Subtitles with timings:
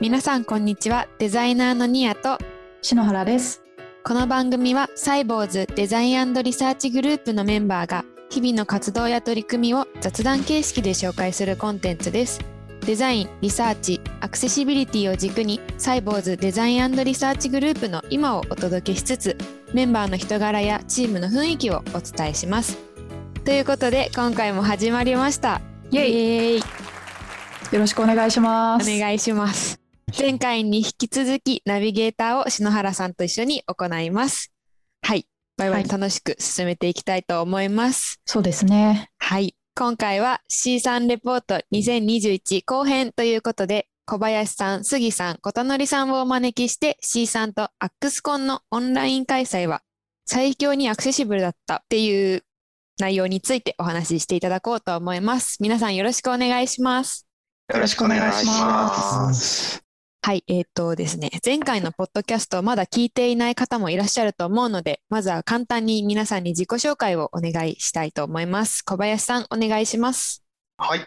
[0.00, 1.08] 皆さんこんにちは。
[1.18, 2.38] デザイナーのニアと
[2.80, 3.60] 篠原です。
[4.02, 12.40] この番組はサイボウズデザインリサーチグループのメンバーが日々の活動や取り組みを雑談形式で紹介するコンテンツです。
[12.86, 19.36] デザインリサーチアクセシビリティを軸にサイボウズデザインリサーチグループの今をお届けしつつ
[19.74, 22.78] メンバーの人柄やチームの雰囲気をお伝えします。
[23.44, 25.60] ということで今回も始まりました。
[25.90, 26.58] イエイ。
[26.58, 26.62] よ
[27.78, 28.90] ろしくお願いします。
[28.90, 29.78] お願いします
[30.18, 34.52] 前回に引き続きナビゲーターを篠原さんと一緒に行います。
[35.02, 35.26] はい。
[35.56, 39.10] バイバイ楽しく進めていきたいと思います、そうですね。
[39.18, 39.54] はい。
[39.76, 49.82] 今回は C3 レポート2021後編ということで小林さん、杉さん、小田則さんをお招きして C さんとアックスコンのオンライン開催は
[50.26, 52.42] 最強にアクセシブルだったっていう
[52.98, 55.58] 内容についてお話ししていただこうと思います。
[55.60, 57.26] 皆さんよろしくお願いします。
[57.72, 59.89] よろしくお願いします。
[60.22, 68.84] はい、えっ、ー、とですね、前回のポッドキャストをまだ聞いていない方もいらっしゃると思うので、まずは簡単に皆さんに自己紹介をお願いしたいと思います。
[68.84, 70.44] 小林さん、お願いします。
[70.76, 71.06] はい、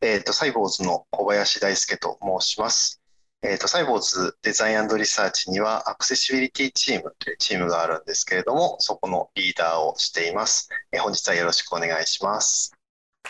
[0.00, 3.02] えっ、ー、と、サイボーズの小林大輔と申します。
[3.42, 10.70] えっ、ー、と、サイボーズデザインリサーチにはアクセシビリティチームというチームがあるんですけれども、そこのリーダーをしています。
[10.92, 12.75] え本日はよろしくお願いします。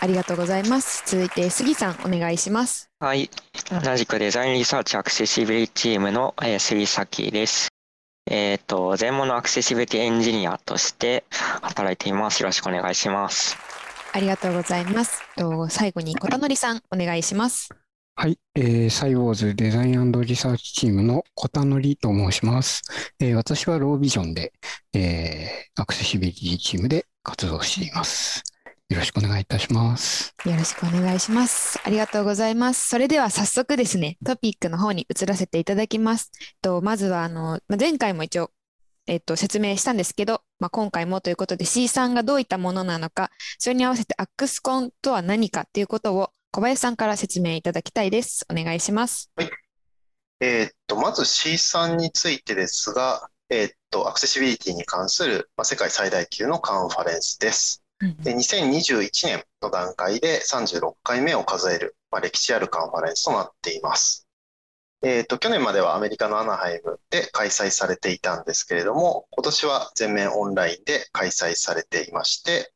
[0.01, 1.03] ありがとうございます。
[1.07, 2.91] 続いて杉さんお願いします。
[3.01, 3.31] はい、
[3.85, 7.69] 同じくデザインリサーチアクセシビリティチームの、えー、杉崎です。
[8.29, 11.25] えっ、ー、と全物アクセシビリティエンジニアとして
[11.63, 12.41] 働いています。
[12.41, 13.57] よろしくお願いします。
[14.13, 15.23] ありがとうございます。
[15.37, 17.69] と最後に小田則さんお願いします。
[18.19, 22.83] はい、えー、サイボーズデザインリサーチチームの小田則と申します。
[23.21, 24.55] えー、私はロービジョンで、
[24.95, 28.43] えー、アクセシビリティチームで活動しています。
[28.89, 30.35] よろしくお願いいたします。
[30.45, 31.81] よろしくお願いします。
[31.85, 32.89] ありがとうございます。
[32.89, 36.31] それでは早速ですね、トピックの方に移らせていただきます。
[36.63, 38.53] とまずはあの前回も一応
[39.09, 48.45] えっと、説明したんですけど、まあ、今回もということで C さんがどういったものなのか、それに合わせてアックスコンとは何かっていうことを小林さんから説明いただきたいです。
[48.51, 49.31] お願いします。
[49.37, 49.51] はい。
[50.41, 57.86] えー、っと、まず C さんについてですが、えー、っと、アクセシビリティに関する、まあ、世界最大級のカンファレンスです。
[58.01, 64.27] で2021年の段階で36回目を数える、まあ、歴史あるカンファレンスとなっています。
[65.03, 72.73] えーと、去年まではアメリカのアナハイムで開催されていたんですけれども、今年は全面オンラインで開催されていまして、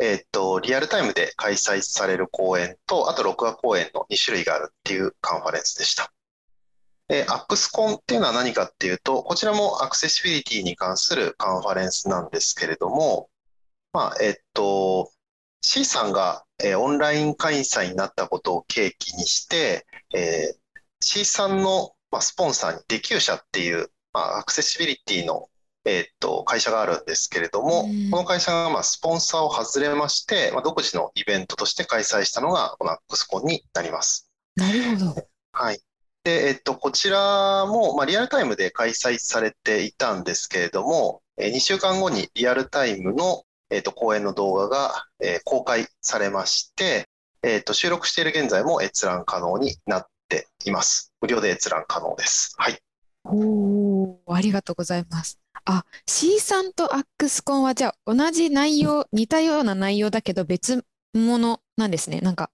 [0.00, 6.12] えーと、リアルタイムで開催される講演と、あと録画講演の2種類があるっていうカンファレンスでした。
[7.08, 13.28] で、 axe-con っていうのは何かっていうと、こちらもアクセシビリティに関するカンファレンスなんですけれども、
[13.94, 15.12] まあ、えっと、
[15.62, 20.56] CSUN が、えー、オンライン開催になったことを契機にして、えー、
[21.00, 25.48] C さんの、まあ、スポンサーにデキュー社っていう、まあ、アクセシビリティの、
[25.84, 34.28] えー、っと会社があるんですけれども、この会社がまあスポンサーを外れまして、まあ、独自のイベントとして開催したのがこのアックスコンになります。
[34.56, 35.28] なるほど。
[35.52, 35.80] はい。
[36.24, 43.44] で、えっと、こちらも、まあ、リアルタイムで開催されていたんですけれども、えー、2週間後にリアルタイムの
[43.74, 47.08] えっ、ー、と、講演の動画が、えー、公開されまして、
[47.42, 51.12] えっ、ー、と、収録している現在も閲覧可能になっています。
[51.20, 52.54] 無料で閲覧可能です。
[52.56, 52.78] はい。
[53.24, 55.40] おありがとうございます。
[55.64, 62.20] あ、C さんとアックスコンはじゃあ同じ内容、似たような内容だけど別物なんですね。
[62.20, 62.50] なんか、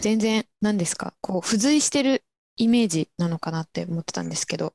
[0.00, 2.24] 全然何ですか、こう付随してる
[2.56, 4.72] イメージなのかなって思ってたんですけど。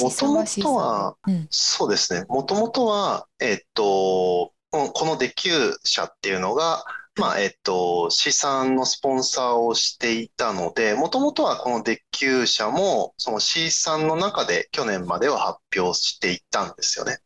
[0.00, 2.24] もともとは、うん、そうですね。
[2.30, 6.84] もともとは、えっ、と、このデキュー社っていうのが、
[7.20, 17.18] まあ、えっと、資産のスポンサーをしていたので、もともとはこのデキュー社も、その C 産の中で去年までは発表していたんですよね。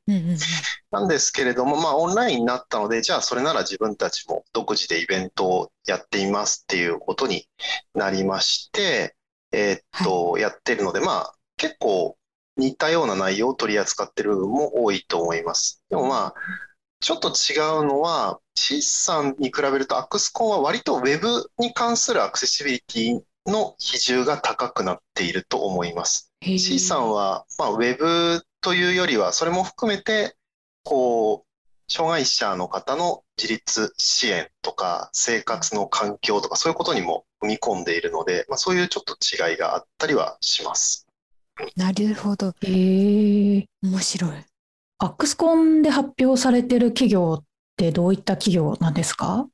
[0.90, 7.46] なんですけれども、まあ、オンラインになったので、じゃあそれなら自分たちも独自でイベントをやっていますっていうことに
[7.94, 9.14] なりまして、
[9.52, 12.16] えー、っと、はい、やってるので、まあ、結構
[12.56, 15.80] 似たような内容を取り扱ってる部分も多いと思います。
[15.90, 16.34] でもまあ、
[17.06, 26.32] ちょっと違うのは、C さんに比べるとアクスコンは割と Web に関するアクセシビリティの比重が高くなっていると思います。
[26.42, 30.34] C さんは、まあ、Web というよりは、それも含めて、
[30.82, 41.06] こう、障害者の方の自立支援とか、生活の環境とか、そういうことにも踏み込んでいるので、まあ、そういうちょっと違いがあったりはします。
[41.76, 42.52] なるほど。
[42.62, 44.55] へえ、面白い。
[44.98, 47.44] アックスコンで発表されてる企業っ
[47.76, 49.46] てどういった企業なんですか？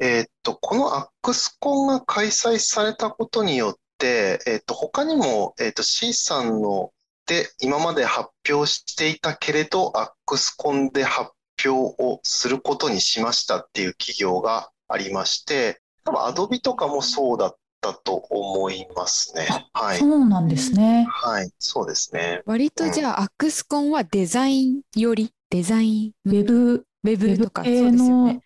[0.00, 6.92] えっと、このアックスコンが開催されたことによって、えっと、他にも、えっと、C さんの
[7.26, 11.32] で今まで発表していたけれど、アックスコンで発
[11.66, 11.70] 表
[12.02, 19.46] をすることにしましたっていう企業がありまして、多分アドビとかもそうだったたと思いますね。
[19.72, 19.98] はい。
[19.98, 21.06] そうなんですね。
[21.10, 22.42] はい、そうですね。
[22.46, 28.40] 割とじゃあ、うん、アックスコンはデザインより、デザイン、ウェブ、ウェブとか、そうですよね。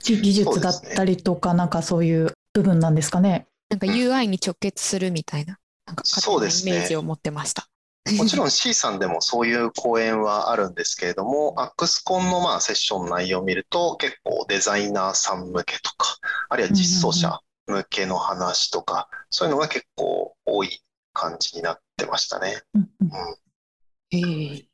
[0.00, 3.46] 技術だったりとか、なんかそういう部分なんですかね。
[3.70, 7.68] なんか UI に直結するみたいな、なんか勝手なイメージを持ってました。
[8.16, 16.16] もちろん C さんでもそういう講演はあるんですけれども、アックスコンのまあセッションの内容を見ると結構デザイナーさん向けとか、
[16.48, 20.80] あるいは実装者向けの話とか、そういうのが結構多い
[21.12, 22.62] 感じになってましたね。
[22.74, 23.36] うん、うん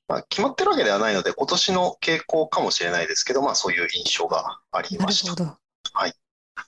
[0.07, 5.59] まあ、決まってるわけではないので、今年の傾向かもしれないですけど、まあそういう印象がありました。
[5.93, 6.13] はい。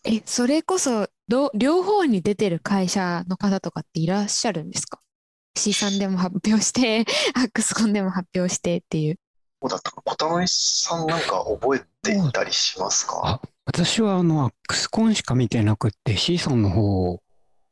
[0.05, 5.01] え、それこそ両方に出てる会社の方とかっていらっしゃるんですか
[5.57, 7.05] ？C さんでも発表して、
[7.37, 9.19] アックスコンでも発表してっていう。
[9.63, 13.41] そうだったか、小田野さんなんか覚えていたりしますか？
[13.67, 17.23] 私はあの、アックスコンしか見てなくって、C さんの方を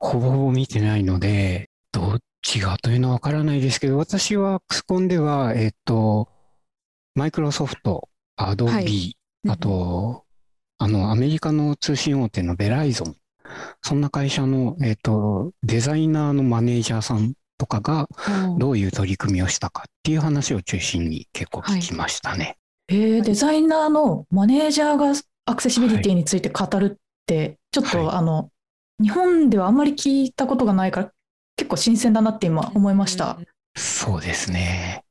[0.00, 6.28] ほぼほぼ見てないので、どっちがというのはわからないですけど、私はアックスコンでは、えっ、と、
[7.14, 9.16] マイクロソフト、アドビー、はい、
[9.50, 10.24] あと、
[10.78, 13.16] あの、アメリカの通信大手のベライゾン、
[13.80, 18.08] そんな会社の、えっ、と、デザイナーのマネージャーさんとかが
[18.58, 22.58] どういう取り組みをしたかっていう話を中心に結構聞きましたね。
[22.90, 25.14] はい、えー、デザイナーのマネージャーが
[25.46, 26.96] アクセシビリティについて語るっ
[27.26, 28.50] て、ちょっと、はい、あの
[29.02, 31.10] 日本ではあんまり聞いたことがないから
[31.56, 33.38] 結構新鮮だなって今思いました。
[33.76, 35.04] そうですね。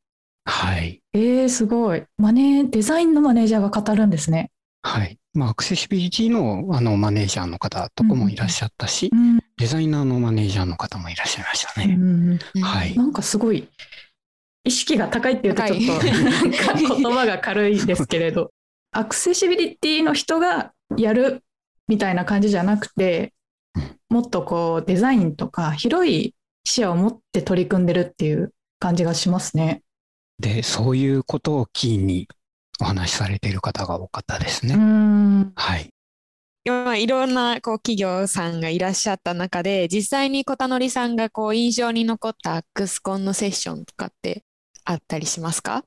[0.45, 1.01] はい。
[1.13, 2.03] えー、すごい。
[2.17, 4.51] マネー、デザインのマネージャーが語るんですね。
[4.81, 5.17] はい。
[5.33, 11.95] まあ、アクセシビリティのあのマネージャーの方とかもいらっしゃったし、うん、デザイナーのマネージャーの方もいらっしゃいましたね。
[11.95, 12.95] うん、はい。
[12.95, 13.67] なんかすごい、
[14.65, 15.83] 意識が高いっていうとちょっと、
[17.01, 18.51] 言葉が軽いですけれど、
[18.93, 21.43] アクセシビリティの人がやる
[21.87, 23.33] みたいな感じじゃなくて、
[24.09, 29.81] もっとこうデザインとか広い視野を持って取り組んでるっていう感じがしますね。
[30.39, 32.27] で、そういうことをキーに
[32.79, 34.75] お話しされている方が多かったですね。
[35.55, 35.89] はい。
[36.65, 44.43] まいろんなこう企業さんがいらっしゃった中で、実際に小田則さんがこう印象に残ったアックスコンのセッションとかって
[44.85, 45.83] あったりしますか？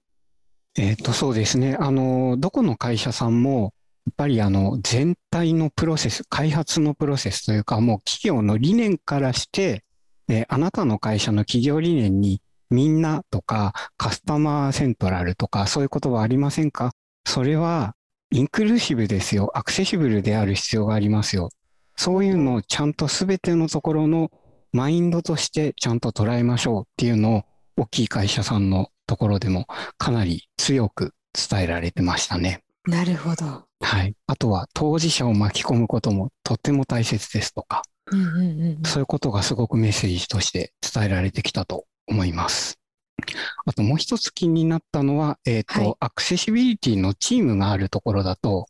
[0.79, 1.77] えっ、と、そうですね。
[1.79, 3.75] あの、どこの会社さんも、
[4.07, 9.85] やっぱりあの、全体のプロセス、開発のプロセスというか、もう企業の理念からして
[10.29, 12.41] え、あなたの会社の企業理念に
[12.71, 16.91] みんなとかカスタマーセントラルとかそういう言葉ありませんか？
[17.25, 17.95] それは
[18.33, 19.53] インクルーシブですよ。
[19.55, 21.51] アクセシブルである必要がありますよ。
[21.97, 24.31] そういうのをちゃんと全てのところの
[24.73, 27.43] マインドとしてちゃんと捉えましょうっていうのを
[27.77, 29.67] 大きい会社さんのところでも
[29.99, 32.63] かなり強く伝えられてましたね。
[32.87, 33.65] なるほど。
[33.81, 34.15] はい。
[34.27, 37.83] あとは当事者を巻き込むこともとっても大切ですとか、
[38.85, 42.79] そういうことがすごくメッセージとして伝えられてきたと思います。
[43.65, 48.67] あともう一つ気になったのは、えっ、ー、と、はい、アクセシビリティのチームがあるところだと、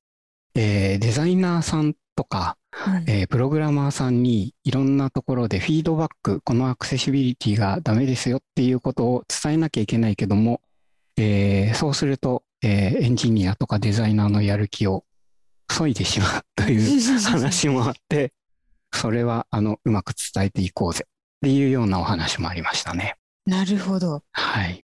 [0.55, 2.57] えー、デザイナーさんとか、
[2.87, 10.61] うん、えー、プログラマーさんにいろんなところでフィードバック、このアクセシビリティがダメですよっていうことを伝えなきゃいけないけども、
[11.17, 15.05] えー、そうすると、えー、エンジニアとかデザイナーのやる気を
[15.69, 18.33] 削いでしまうという 話もあって、
[18.93, 21.11] それはあのうまく伝えていこうぜっ
[21.43, 23.17] ていうようなお話もありましたね。
[23.47, 24.23] なるほど。
[24.33, 24.83] はい。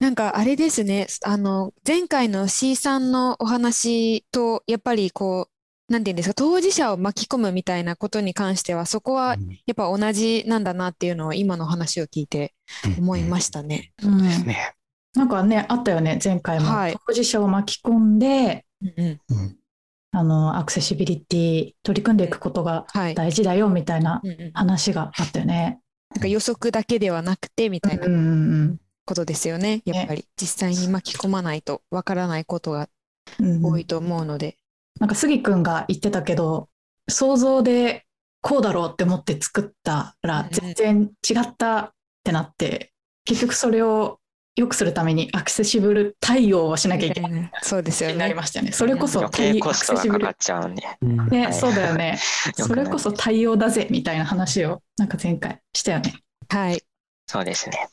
[0.00, 5.59] なんかあれですね、あの、前回の C さんのお話と、やっぱりこう、
[5.90, 12.54] なんていうんですか、当事者を巻き込むみたいなことに関しては、そこはやっぱ同じなんだなっていうのを今の話を聞いて
[12.96, 13.92] 思いましたね。
[14.00, 14.76] うん、ですね。
[15.14, 16.66] なんかね、あったよね、前回も。
[16.66, 19.20] はい、当事者を巻き込んで、うん
[20.12, 24.22] あの、アクセシビリティ取り組んでいくことが大事だよみたいな
[24.54, 25.80] 話があったよね。
[26.14, 29.82] なんか予測だけではなくてみたいなことですよね。
[29.84, 32.88] やっぱり実際に巻き込まないとわからないことが
[33.40, 34.56] 多いと思うので。
[35.00, 36.68] なんか杉君が言ってたけど
[37.08, 38.04] 想像で
[38.42, 41.90] こうだろうって思って作ったら全然違ったっ
[42.24, 42.92] てなって、
[43.24, 44.18] 結局それを
[44.56, 47.52] 良くするためにアクセシブル対応をしなきゃいけない。
[47.62, 48.16] そうですよね。
[48.16, 48.72] なりましたね。
[48.72, 50.26] それこそ対応アクセシブル。
[50.26, 52.18] ね、ね、そうだよね。
[52.56, 56.14] それこそ対応だぜみたいな話をなんか前回したよね。
[56.48, 56.82] はい。
[57.26, 57.88] そうですね。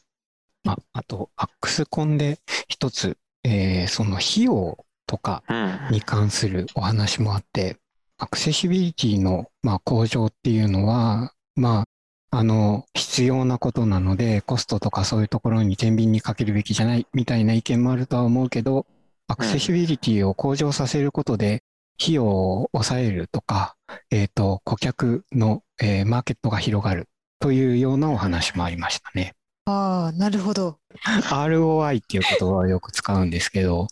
[0.66, 5.44] ああと、アックスコンで一つ、えー、その費用とか
[5.90, 7.78] に関するお話もあって、うん、
[8.20, 11.86] アクセシビリティの、まあ、向上っていうのは、まあ、
[12.30, 18.86] あの、必要なことなので、コストとかそういうところに天秤にかけるべきじゃないみたいな意見もあるとは思うけど、
[19.28, 21.64] アクセシビリティを向上させることで、
[22.02, 23.76] 費用を抑えるとか、
[24.12, 27.08] えっ、ー、と、顧客の、えー、マーケットが広がる
[27.40, 29.34] というようなお話もありましたね。
[29.66, 30.80] ああ、なるほど。
[31.04, 33.88] ROI っていう言葉をよく使うんですけど、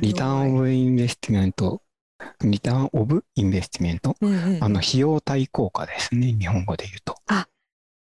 [0.00, 7.16] return of investment、return of investment、うんうん、あの費用対効果ですね、日本語で言うと。
[7.28, 7.48] あ、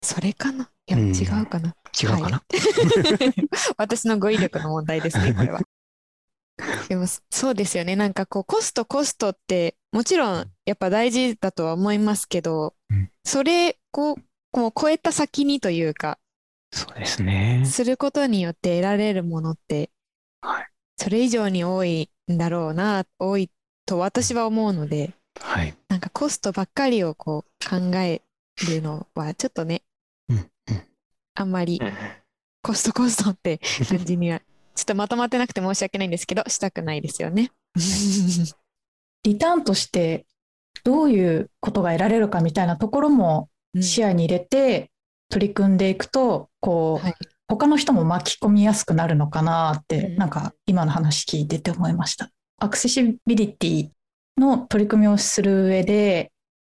[0.03, 0.71] それかな？
[0.87, 1.75] いや、違うかな？
[2.01, 2.43] 違うかな、は
[3.27, 3.49] い、
[3.79, 5.61] 私の語彙力の問題ですね、 これは。
[6.89, 7.97] でもそうですよね。
[7.97, 14.17] なんかこうコストコストってもちろんやっぱ大事だとは思いますけど、うん、それを
[14.53, 16.19] こう超えた先にというか、
[16.73, 17.65] そうですね。
[17.67, 19.91] することによって得られるものって、
[20.41, 23.51] はい、それ以上に多いんだろうな、多い
[23.87, 28.23] と私は思うので、はい、なんかコストばっかりをこう考え
[28.69, 29.83] るのはちょっとね、
[30.29, 30.49] うんうん、
[31.35, 31.81] あんまり
[32.63, 33.59] コストコストって
[33.89, 34.41] 感じには
[34.75, 37.53] ちょっとまとまってなくて申し訳ないんですけど、したくないですよね。
[39.25, 40.27] リターンとして
[40.83, 43.49] どういうことが得られるかみたいなところも
[43.81, 44.91] 視野に入れて
[45.31, 47.15] 取り組んでいくと、こう、はい、
[47.47, 52.31] 他の人も巻き込みやすくなるのかなって、うん、なんか今の話聞いてて思いました。
[52.59, 53.89] アクセシビリティ
[54.39, 56.33] の取り組みをする上で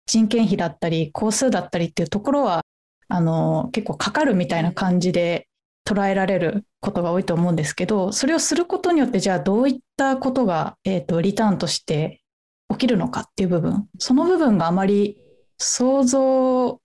[0.05, 2.61] 人件費だったり工数だったりっていうところは
[3.07, 5.47] あの結構かかるみたいな感じで
[5.87, 12.21] 捉えられることが多いと思うんですけど、それをすることによって、じゃあどういったことが、えーと、リターンとして
[12.69, 15.17] 起きるのかっていう部分、その部分があまり
[15.57, 16.81] 想像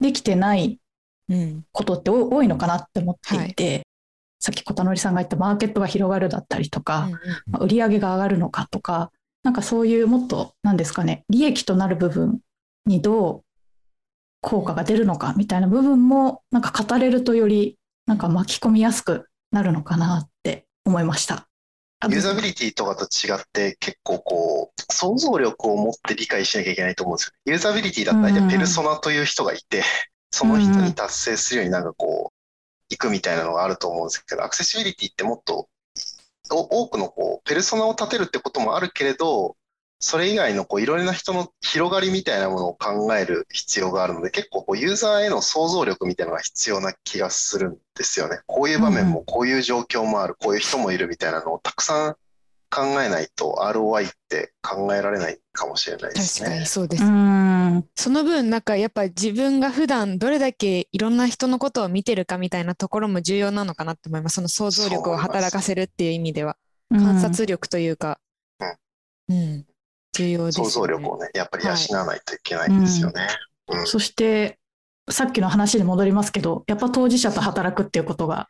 [0.00, 0.80] できてない
[1.72, 3.82] ことって多いのかなって思っていて、はい、
[4.40, 7.14] さっき小田則さんが言ったマーケットが広がるだったりとか、うん
[7.54, 9.10] うん、売り上げが上がるのかとか、
[9.42, 12.40] なんかそういうもっと何ですかね、利益となる部分
[12.84, 13.42] にどう
[14.40, 21.48] 効果が出るのかみたいな部分もなんか語れるとよりなんか巻き込みやすくなるのかなって思いました。
[22.08, 27.32] ユーザビリティとかと違って結構こう想像力を持って理解しなきゃいけないと思うんですよ。
[27.46, 29.82] ユーザビリティだったらペルソナという人がいて、
[30.30, 32.36] その人に達成するようになんかこう、
[32.88, 35.68] 行くみたいなのがあると思うんですけど、アクセシビリティってもっと
[36.48, 39.56] 多くのこうペルソナを立てるってこともあるけれど、
[39.98, 48.40] それ以外のこういろいろな人の広がりみたいなものを考える必要があるので、結構こうユーザーへの想像力みたいなのが必要な気がするんですよね。
[48.46, 52.16] こういう場面もこういう状況もある、こういう人もいるみたいなのをたくさん
[52.70, 56.46] 考えないと ROI って考えられないかもしれないですね。
[56.46, 57.02] 確かにそうです。
[57.94, 64.36] その分なんかやっぱ自分が普段どれだけいろんな人のことを見てるかみたいなところも重要なのかなって思います。
[64.36, 66.56] その想像力を働かせるっていう意味では。
[66.90, 68.20] 観察力というか。
[69.28, 69.66] うん、うん
[70.16, 73.26] 重要です、ね、想像力をね、やっぱり養わないといけないんですよね。
[73.66, 74.58] はいうん、そして、
[75.10, 78.48] さっきの話に戻りますけど、やっぱ当事者と働くっていうことが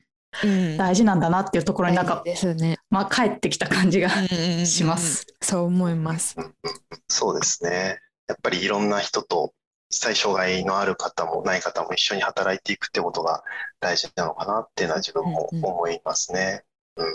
[0.78, 4.10] 大事なんだなっていうところになんか、ですね、まあ、帰ってきた感じが
[4.64, 5.26] します。
[5.42, 6.36] そう思います、
[7.08, 7.98] そうですね。
[8.28, 9.52] やっぱりいろんな人と
[9.90, 13.44] 実際障害のある方もない方も一緒に働いていくってことが
[13.80, 16.64] 大事なのかなっていうのは自分も思いますね。
[16.96, 17.06] うん、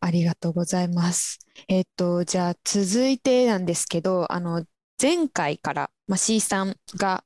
[0.00, 1.38] ありがとうございます。
[1.68, 4.64] えっ、と、じゃあ続いてなんですけど、あの、
[5.00, 7.24] 前回から、まあ、C さんが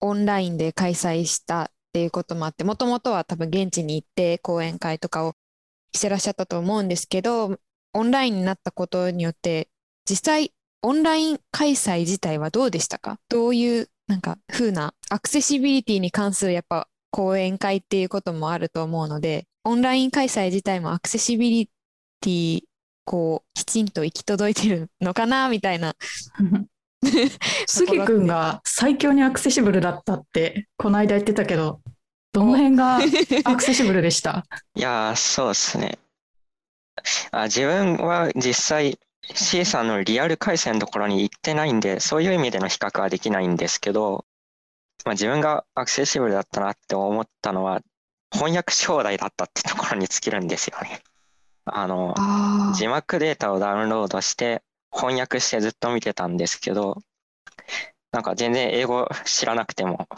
[0.00, 5.34] オンラインで開催したっていうこともあって、もともとは多分現地に行って講演会とかを
[5.94, 7.58] してらっしゃったと思うんですけど、
[7.94, 9.68] オンラインになったことによって、
[10.08, 10.52] 実際
[10.82, 13.18] オンライン開催自体はどうでしたか？
[13.28, 21.70] どういうなんか風なアクセシビリティに関するやっぱ講演会っていうこともあると思うので、オンライン開催自体もアクセシビリ
[22.20, 22.62] ティ、
[23.04, 25.94] こう、きちんと行き届いてるのかな、みたいな。
[27.66, 31.80] 杉君が最強にアクセシブルだったって、この間言ってたけど、
[32.32, 32.98] どの辺が
[33.44, 34.46] アクセシブルでした？
[34.74, 35.98] いやそうですね
[37.30, 37.44] あ。
[37.44, 38.98] 自分は実際
[39.34, 44.24] C さんのリアル回線のところに行ってないんで、そういう意味での比較はできないんですけど、
[45.04, 47.80] まあ、自分がアクセシブルだったなって思ったのは、
[48.32, 51.02] 翻訳し放題だったってところに尽きるんですよね。
[51.64, 52.14] あの、
[52.74, 56.98] 字幕データをダウンロードして翻訳してずっと見てたんですけど、
[58.10, 60.08] なんか全然英語知らなくても、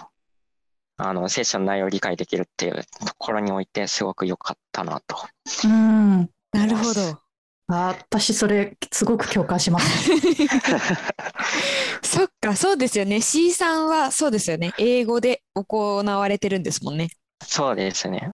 [0.96, 5.16] あの、セッション内容を理解できるっていうところにおいてすごく良かったなと。
[5.64, 7.23] うん、なるほど。
[7.66, 10.10] あ私それすごく共感します。
[12.02, 17.08] そっかそうですよね C さんはそうですよね英語で行われてるんですもんね。
[17.42, 18.30] そうですね。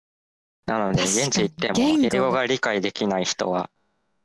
[0.66, 3.71] なので、現地行っても英語が理解できない人は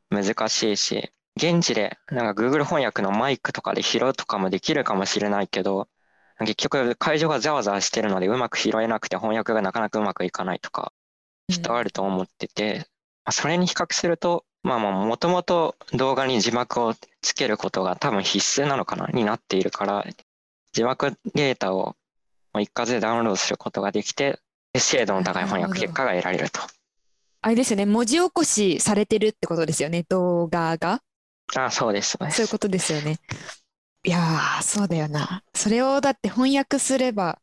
[0.10, 5.88] 難しいし、現地でなんか Google 翻訳のマイクとかで拾うとかもできるかもしれないけど、
[6.40, 10.94] 結局会場がざわざわしてるのでうまく拾えなくて翻訳がなかなかうまくいかないとか、
[11.50, 12.88] きっとあると思ってて、
[13.32, 20.06] それに比較すると、まあまあ、もともと動画に字幕をつけることが多分必須なのかな、になっているから、
[20.74, 21.96] 字幕データを
[22.60, 24.40] 一括でダウンロードすることができて、
[24.78, 26.62] 精度の高い翻訳結果が得られると。
[27.42, 31.02] あれですよね、文字起こしされてるってことですよね、動画が。
[31.56, 33.18] あそうです、そうそういうことですよね。
[34.04, 35.44] いやー、そうだよな。
[35.54, 37.40] それをだって翻訳すれば、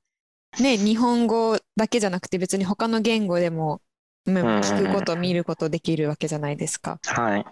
[0.61, 3.81] ね、日本語だけじゃなくて別に他の言語でも、
[4.26, 6.99] 聞くこと、見ることできるわけじゃないですか。
[7.04, 7.45] はい。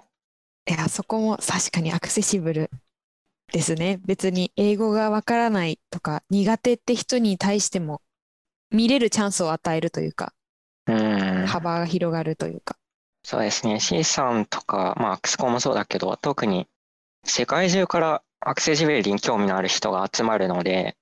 [0.67, 2.71] いや、そこも確かにアクセシブル
[3.53, 4.01] ですね。
[4.05, 8.03] 別に英語がわからないとか苦手って人に対しても
[8.71, 10.33] 見れるチャンスを与えるというか、
[10.87, 12.77] うん幅が広がるというか。
[13.23, 13.81] そうですね。
[13.81, 16.69] C さんとか、まあ、アクスコもそうだけど、特に
[17.25, 20.97] 世界中からアクセシビリティに興味のある人が集まるので、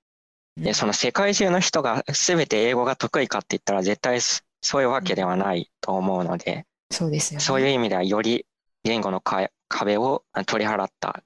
[0.55, 4.21] で、その世界中の人が全て英語が得意かって言ったら絶対
[4.63, 8.47] そういうわけではないと思うので、そうですよ、ね、そういう意味ではより
[8.83, 11.23] 言語の壁を取り払った、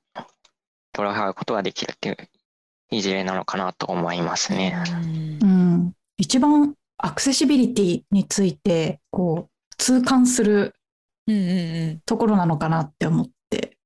[0.92, 2.18] 取り払うことができるっていう
[2.92, 4.76] いい事例なのかなと思いますね。
[5.42, 10.74] うん、一番アクセシビリティについてこう痛感する
[12.06, 13.78] ところなのかなって思って、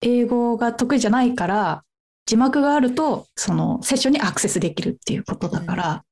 [0.00, 1.84] 英語が得意じゃないから
[2.26, 6.04] 字幕があるとそのセッションにアクセスできるっていうことだから、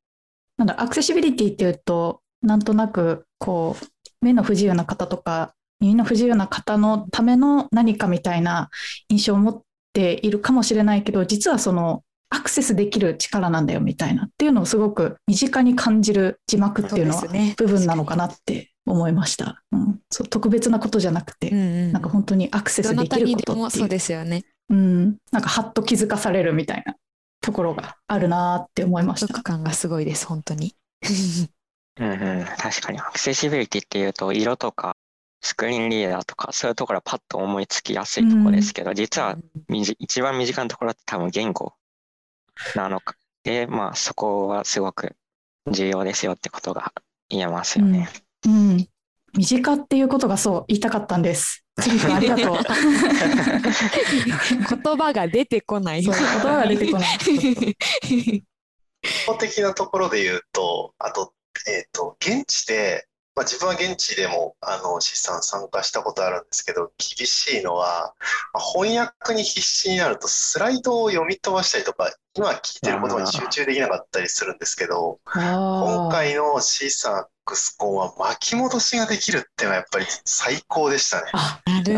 [0.59, 3.87] うん、なんだアクセシビリティっていうとなんとなくこう
[4.25, 8.71] 目の不自由な方とか耳の不自由な方のための何かみたいな
[9.09, 17.25] 印象を持っているかもしれないけど実はそのアクセスできる力なんだよみたいなっていうのをすごく身近に感じる字幕っていうのは
[17.57, 19.63] 部分なのかなって思いました。
[19.73, 23.71] うん、そう特別なことじゃなくて、うんうん、なんか本当にアクセスできることっていう。
[23.71, 24.45] そうですよね。
[24.69, 26.95] うん、なんかはっと気づかされるみたいな
[27.41, 29.43] ところがあるなって思いました。
[29.43, 30.75] 感がすごいです本当に。
[32.01, 34.97] うんうん、確かにアクセシビリティっていうと色とか
[35.43, 39.37] スクリーンリーダーとかそういうところはパッと思いつきやすいところですけど、うん、実は
[39.99, 41.75] 一番身近なところって多分言語
[42.75, 45.15] なのかでまあそこはすごく
[45.71, 46.93] 重要ですよってことが
[47.29, 48.09] 言えますよね。
[48.47, 48.87] うん、うん、
[49.37, 51.65] 身近っていうことがそう言いたかったんです。
[51.79, 52.57] ありがと う。
[54.83, 56.03] 言葉が出てこない。
[56.03, 58.45] 言葉が出てこない。
[59.27, 61.33] 法的なところで言うと、あと、
[61.67, 68.13] えっ、ー、と、現地で、まあ、自分は現地でもあの資産参加したことあるんですけど厳しいのは、
[68.53, 81.33] まあ、翻訳に必死になるとスライドを読み飛ばしたりとか今聞いてることに集中できなかったりするんですけど今回の資産クスコンは巻き戻しができるっていうのはやっぱり最高でしたね。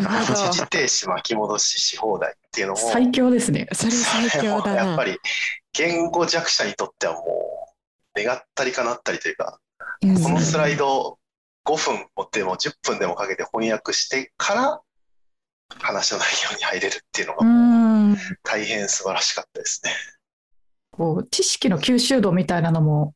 [0.00, 0.40] なるほど。
[0.48, 3.68] 一時停止巻き戻しし放題っていうのも最強ですね。
[3.72, 5.18] それ最強だやっぱり
[5.74, 7.22] 言語弱者にとってはもう
[8.16, 9.58] 願ったりかなったりというか、
[10.00, 11.18] このスライド
[11.64, 14.80] 5分持っても10分でもかけて翻訳してから
[15.80, 19.92] 話の内容に入れるっていうのがもう大変素晴らしかったですね。
[20.90, 23.14] こう知識の吸収度みたいなのも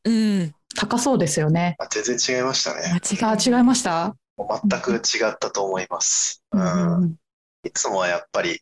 [0.75, 1.75] 高そうですよね。
[1.77, 2.81] あ全然違いましたね。
[2.83, 4.15] あ違いました？
[4.37, 4.97] 全く違
[5.29, 6.43] ったと思います。
[6.51, 7.15] うん、
[7.63, 8.61] いつもはやっぱり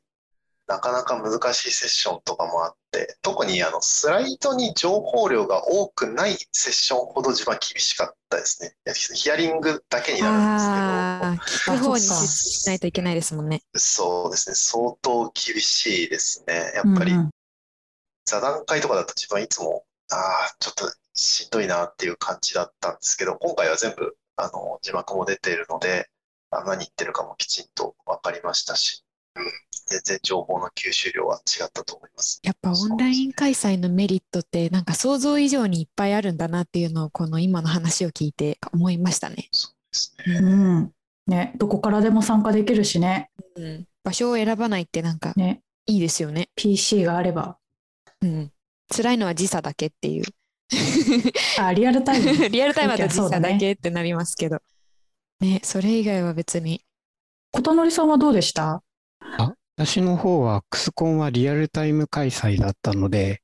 [0.68, 8.76] なかなか難しいセッションとかもあって、特にあのスライドに情報量が多くないセッションほど自分は厳しかったですね。
[9.14, 11.78] ヒアリングだけになるんですけど。
[11.78, 13.62] 聞く方にしないといけないですもんね。
[13.76, 14.56] そうですね。
[14.56, 16.72] 相当厳しいですね。
[16.74, 17.14] やっぱり、
[18.26, 26.10] 座談会とかだと自分はいつも、ああ、ちょっとしんどいなっていう感じだったんですけど、今回は全部あの字幕も出ているので、
[26.52, 29.05] 何言ってるかもきちんと分かりましたし、
[29.88, 32.40] 全然情報の吸収量は違ったと思います。
[32.44, 39.48] やっぱオンライン開催のメリットってなんか想像以上にいっぱいあるんだなっていうのをこの今の話を聞いて思いましたね。
[39.52, 40.36] そうですね。
[40.40, 40.92] うん、
[41.28, 43.30] ねどこからでも参加できるしね。
[43.56, 46.50] うん、場所を選ばないってなんかいいですよね。
[46.56, 47.58] PC があれば。
[48.22, 48.52] うん。
[48.96, 50.24] 辛いのは時差だけっていう。
[51.62, 52.32] あリアルタイム。
[52.50, 54.62] リアルタイムだと時差だけってなりますけど。
[55.40, 56.84] ね、ね、それ以外は別に。
[57.52, 58.72] 琴則さんはどうでした？
[58.72, 58.84] あ
[59.78, 63.42] 私の方は、クスコンはリアルタイム開催だったので、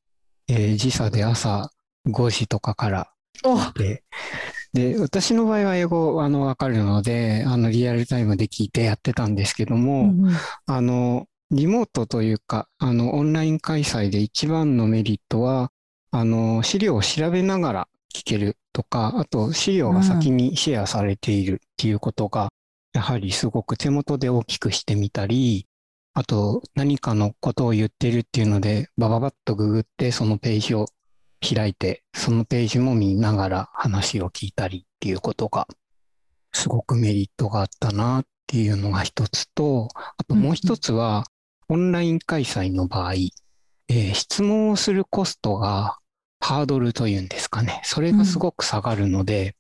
[0.48, 1.72] えー、時差で朝
[2.08, 3.12] 5時とかから
[3.76, 4.04] で、
[4.74, 15.72] で、私の場合は英語、あの、わかるので、あの、リアルタイムで聞いてやってたんですけども、うんうん、あの、リモートというか、あの、オンライン開催で一番のメリットは、
[16.12, 22.50] あの、資料を調べながら聞けるとか、あと資料が先にシェアされているっていうことが、
[22.94, 25.68] やはりすごく手元で大きくしてみたり、
[26.14, 30.88] あと何かのことを言ってるっていうので、バババッとググってそのページを
[31.42, 35.68] 開いて、そのページも見ながら話を聞いたりっていうことが、
[36.54, 41.24] すごくメリットがあったなっていうのが一つと、あともう一つは、
[41.70, 45.98] オンライン開催の場合、えー、質問をするコストが
[46.42, 47.82] ハードルというんですかね。
[47.86, 49.56] それがすごく下がるので、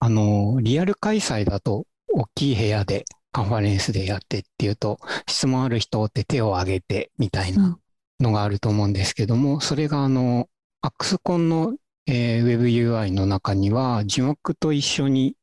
[0.00, 7.78] うん、あの、リアル開催だと大きい部屋でカンファレンスでやってっていうと、質問ある人って手を挙げてみたいな
[8.20, 10.48] のがあると思うんですけども、それがあの、
[10.80, 11.74] アクスコンの、
[12.06, 15.34] えー、WebUI の中には字幕と一緒に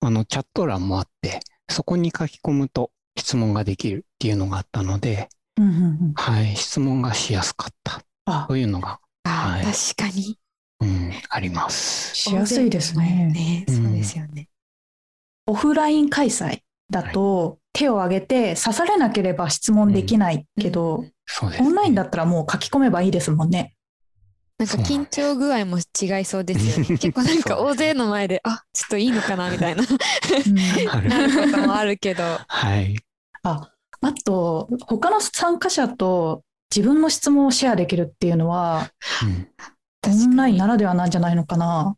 [0.00, 5.28] あのチャット欄もあって、そこに書き込むと質問ができるっていうのがあったので、
[5.58, 5.78] うんうんう
[6.10, 7.74] ん、はい、質問がしやすかっ
[8.24, 10.38] たというのが、はい、確かに、
[10.80, 12.16] うん、あります。
[12.16, 13.30] しやすいですね。
[13.32, 13.64] ね。
[13.68, 14.48] そうですよね、
[15.46, 23.74] オフライン開催だと、はい、手を挙げて刺されなければ質問できないけど、うんね、オンラインだったらもう書き込めばいいですもんね。
[24.58, 26.86] なんか緊張具合も違いそうですよね。
[26.98, 29.82] 結構なんか大勢の前で、あちょっといいのかなみたいな
[31.08, 32.22] なることもあるけど。
[32.46, 32.96] はい。
[33.42, 33.70] あ
[34.02, 36.42] あと、他の参加者と
[36.74, 38.90] 自分の質問をシェアできるっていうのは、
[39.24, 39.48] うん、
[40.10, 41.96] オンラインならではなんじゃないのかな。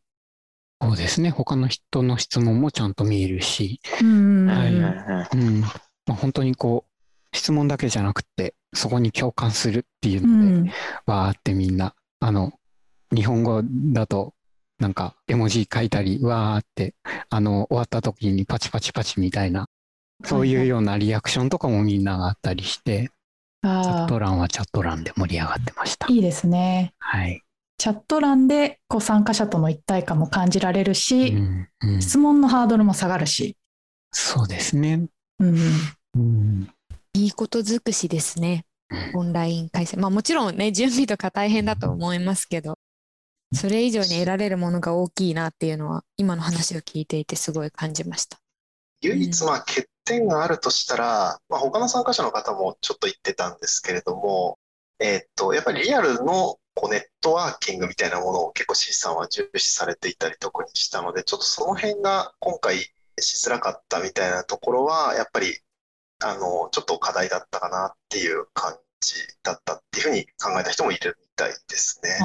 [0.88, 1.30] そうですね。
[1.30, 5.68] 他の人の質問もちゃんと見えるし、うん、はいうんま
[6.10, 10.70] あ、本当にこう、質問だけじゃなくて、そこに共感するっていうので、うん、
[11.06, 12.52] わーってみんな、あの、
[13.14, 14.34] 日本語だと、
[14.78, 16.94] なんか絵文字書いたり、わーって、
[17.30, 19.68] あの、終わった時にパチパチパチみたいな
[20.22, 23.10] そういうようなリアクションとかもみんながあったりして、
[23.62, 26.06] チャット欄はチャット欄で盛り上がってました。
[26.08, 26.94] いいですね。
[26.98, 27.43] はい。
[27.78, 33.56] チャット欄でこう参加者との一体感も感じられるし、うんうん、質問のハードルも下がるし。
[34.12, 35.06] そうですね。
[35.40, 35.56] うん、
[36.16, 36.68] うん、
[37.14, 38.64] いいこと尽くしですね。
[39.14, 39.98] オンライン開催。
[39.98, 42.78] まあもちろんね、準備とか大変だと思いますけど、
[43.52, 48.38] それ以上に得られるものが大きいなっていうのは、今の話を聞いていてすごい感じました。
[49.00, 54.58] 唯一まあ欠点があるとしたら、まあ、他の参加者の方もちょっと言ってたんですけれども、
[55.00, 62.78] えー、っと、やっぱりリアルのこうネットワーキングみたいなものを結構 C さんは重視されていたりとかにしたので、ちょっとその辺が今回
[63.20, 65.58] しづらかったみたいなところは、やっぱり、
[66.22, 72.18] あの、ちょっと課題だったかなっていう感じだったっていうふうに考えた人もいるみたいですね。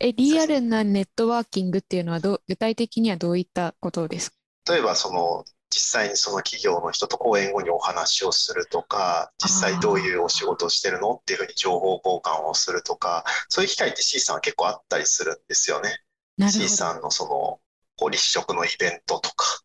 [0.00, 4.36] え、リアルなネットワーキングっていうのはど具体的にはどういったことですか？
[4.72, 16.02] 例えばその実際にその企業の人と講演後にお話をするとか、実際どういうお仕事をしてるのっていうふうに情報交換をするとか、そういう機会って C さんは結構あったりするんですよね。
[16.50, 17.60] C さんのその、
[17.96, 19.62] こう立食のイベントとか、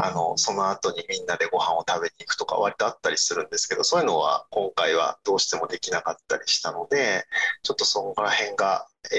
[0.00, 7.26] あの、その後にみんなでご飯を食べに行くとか割とあったりするんですけど、そういうのは今回はどうしてもできなかったりしたので、
[7.62, 9.16] ちょっとそこら辺が、え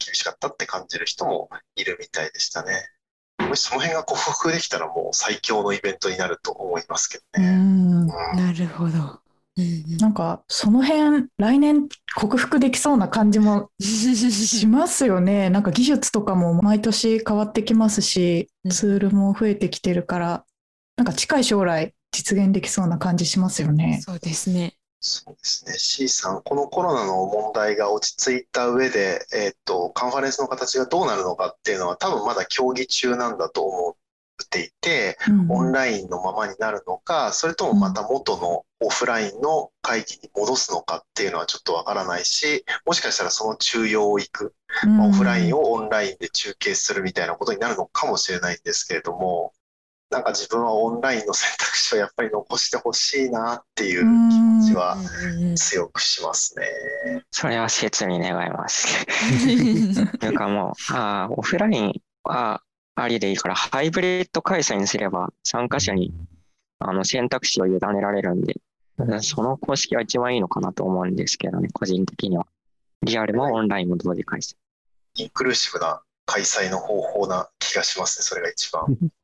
[0.00, 2.91] ー、厳しかったって感じる人もいるみたいでしたね。
[3.52, 7.50] もしその辺が克服できたらもう最強のイベントになると思いますけどね。
[7.50, 9.20] うん、なるほど。
[10.00, 11.86] なんかその辺来年
[12.16, 15.50] 克服できそうな感じもしますよね。
[15.52, 20.46] なんか技術とかも毎年変わってきますし、ツールも増えてきてるから、
[20.96, 24.00] なんか近い将来実現できそうな感じしますよね。
[24.02, 24.76] そうですね。
[25.04, 25.74] そうですね。
[25.78, 44.54] C さん、このコロナの問題が落ち着いた上で、えっ、と、カンファレンスの形がどうなるのかっていうのは多分まだ協議中なんだと思っていて、うん、オンラインのままになるのか、それともまた元のオフラインの会議に戻すのかっていうのはちょっとわからないし、もしかしたらその中庸を行く、
[44.86, 49.52] まあ、オフラインをオンラインで中継するみたいなことになるのかもしれないんですけれども、
[50.12, 54.98] なんか自分はオンラインの選択肢をやっぱり残してほしいなっていう気持ちは
[55.56, 57.24] 強くしますね。
[57.30, 59.06] それは切に願います。
[60.18, 62.62] というかもう、あオフラインは
[62.94, 66.12] ありでいいから、ハイブリッド開催にすれば参加者に
[66.78, 68.56] あの選択肢を委ねられるんで、
[69.22, 72.46] その公式は一番いいのかなと思うんですけどね、個人的には。
[73.02, 74.56] リアルもオンラインも同時開催。
[75.14, 78.84] インクルーシブな開催の方法な気がしますね、それが一番。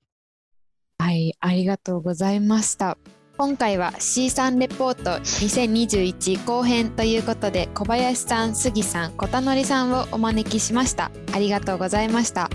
[0.99, 2.99] はい、ありがとうございました。
[3.37, 11.13] 今回は C3 レポート2021後編ということで小林さん、杉さん、小田則さんをお招きしました。
[11.33, 12.51] ありがとうございました。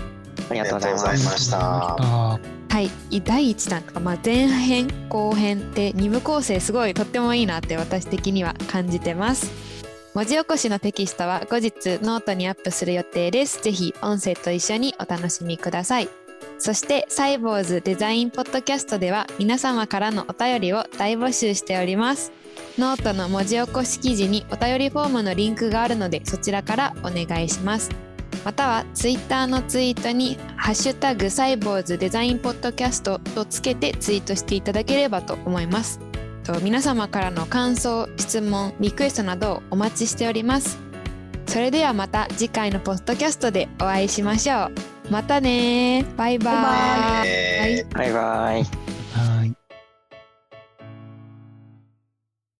[0.50, 1.58] ありがとうございました。
[1.58, 2.38] は
[2.80, 2.90] い、
[3.22, 9.50] 第1弾とか、まあ、前編後編って2部構成すごいとってもいいなって私的には感じてます。
[10.12, 13.62] 文字起こしのテキストは後日ノートにアップする予定です。
[13.62, 16.23] ぜひ音声と一緒にお楽しみください。
[16.64, 22.32] そしてサイボウズデザインポッドキャストでは皆様からのお便りを大募集しております。
[22.78, 27.90] ノートの文字起こし記事にお便りフォームのリンクがあるのでそちらからお願いします。
[28.46, 36.00] またはツイッターのツイートに「ハッシュタグサイボウズデザインポッドキャスト」とつけてツイートしていただければと思います。
[36.44, 40.78] と皆様からの感想質問リクエストなどをお待ちしております。
[41.46, 44.93] それではまた次回のポッドキャストでお会いしましょう。
[45.10, 46.54] またねバイバイ。
[46.54, 47.84] バイバイ。
[47.84, 49.63] バイバイ。